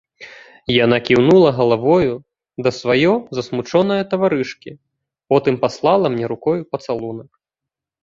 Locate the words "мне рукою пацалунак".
6.19-7.31